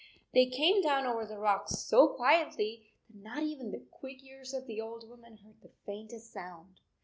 They 0.33 0.47
came 0.47 0.81
down 0.81 1.05
over 1.05 1.27
the 1.27 1.37
rocks 1.37 1.77
so 1.77 2.07
quietly 2.07 2.87
that 3.07 3.21
not 3.23 3.43
even 3.43 3.69
the 3.69 3.85
quick 3.91 4.23
ears 4.23 4.51
of 4.51 4.65
the 4.65 4.81
old 4.81 5.07
woman 5.07 5.37
heard 5.45 5.61
the 5.61 5.69
faintest 5.85 6.33
sound. 6.33 6.79